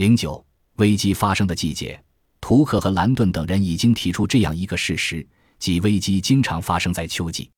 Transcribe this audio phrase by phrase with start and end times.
[0.00, 0.42] 零九
[0.76, 2.02] 危机发生的季节，
[2.40, 7.50] 图克和兰顿等人已经提出这样一个事实，即危机经常发生在秋季。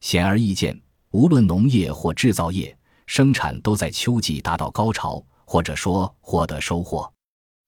[0.00, 2.74] 显而易见，无论农业或制造业，
[3.04, 7.12] 生产都在秋季达到高潮，或者说获得收获。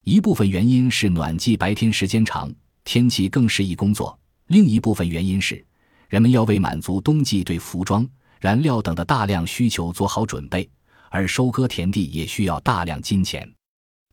[0.05, 2.51] 一部分原因是暖季白天时间长，
[2.83, 5.63] 天气更适宜工作；另一部分原因是
[6.09, 8.09] 人们要为满足冬季对服装、
[8.41, 10.67] 燃料等的大量需求做好准备，
[11.11, 13.47] 而收割田地也需要大量金钱。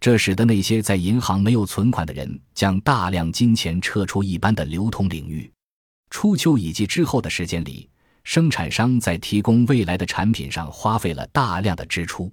[0.02, 5.50] 这使得那些在银行没有存款的人将大量金钱撤出一般的流通领域。
[6.10, 7.88] 初秋以及之后的时间里，
[8.24, 12.32] 生产商在提供未来的产品上花费了大量的支出。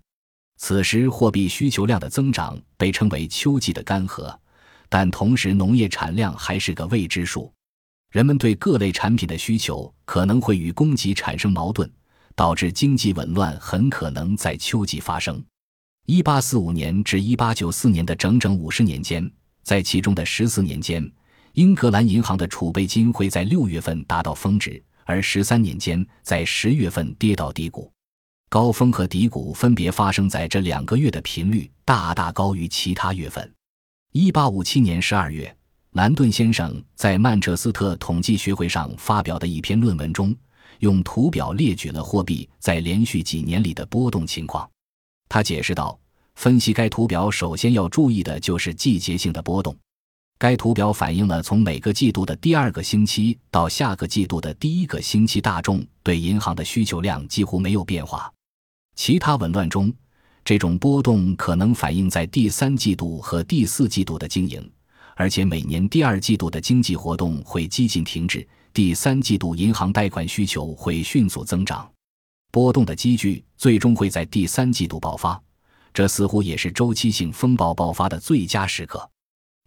[0.57, 4.35] 此时，货币需求量的增长被称为秋季的干涸，
[4.89, 7.53] 但同时农业产量还是个未知数。
[8.11, 11.89] 人们对各类产品的需求可能会与供给产生矛盾，
[12.35, 15.45] 导致经济紊乱很可能在秋季发生。
[16.11, 19.31] 一八四五年至一八九四年的整整五十年间，
[19.63, 21.07] 在其中的十四年间，
[21.53, 27.93] 英格兰银行的储备金会在六月份达到峰值，而十三年间在十月份跌到低谷。
[28.49, 33.53] 高峰和低谷分别发生在这两个月的频率大大高于其他月份。
[34.13, 35.55] 一八五七年十二月，
[35.91, 40.35] 兰顿先生在曼彻斯特统计学会上发表的一篇论文中，
[40.79, 44.67] 用图表列举了货币在连续几年里的波动情况。
[45.29, 45.99] 他解释道
[46.37, 49.77] ：“分析该图表，首先要注意的就是季节性的波动。
[50.39, 58.33] 该图表反映了从每个季度的第二个星期到下个季度的第一个星期，大众对银行的需求量几乎没有变化。
[58.95, 59.93] 其他紊乱中，
[60.45, 64.71] 这种波动可能反映在第三季度和第四季度的经营，
[65.17, 71.91] 而且每年第二季度的经济活动会几近停滞，第三季度银行贷款需求会迅速增长。”
[72.59, 75.41] 波动的积聚最终会在第三季度爆发，
[75.95, 79.09] 这似乎也是周期性风暴爆发的最佳时刻。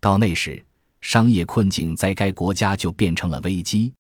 [0.02, 0.62] 到那时，
[1.00, 3.94] 商业困境在该国家就变成了危机。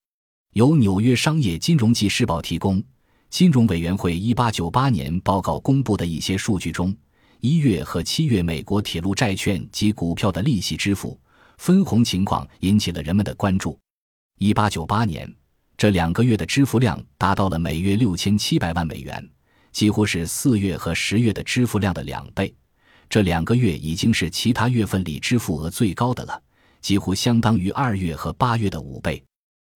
[0.56, 2.84] 由纽约商业金融纪事报提供，
[3.30, 6.94] 金融委员会1898年报告公布的一些数据中，
[7.40, 11.18] 一月和七月美国铁路债券及股票的利息支付
[11.60, 13.80] 分红情况引起了人们的关注。
[14.40, 15.41] 1898年。
[15.82, 19.30] 这两个月的支付量达到了每月六千七百万美元，
[19.72, 22.54] 几乎是四月和十月的支付量的两倍。
[23.10, 26.40] 这两个月已经是其他月份里支付额最高的了，
[26.82, 29.24] 几乎相当于二月和八月的五倍。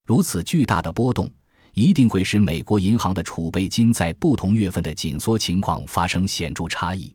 [0.06, 1.28] 如此巨大的波动，
[1.74, 7.12] 一定会使美国银行的储备金在不同月份的紧缩情况发生显著差异。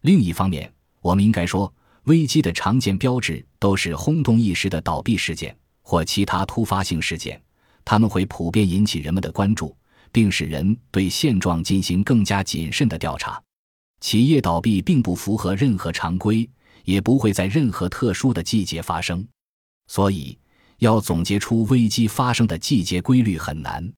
[0.00, 0.72] 另一方面，
[1.02, 1.70] 我们应该说，
[2.04, 7.38] 危机的常见标志都是轰动一时的倒闭事件或其他突发性事件。
[7.84, 9.76] 他们会普遍引起人们的关注，
[10.10, 13.42] 并使人对现状进行更加谨慎的调查。
[14.00, 16.48] 企业倒闭并不符合任何常规，
[16.84, 19.26] 也不会在任何特殊的季节发生，
[19.86, 20.36] 所以
[20.78, 23.92] 要总结出危机发生的季节规律很难。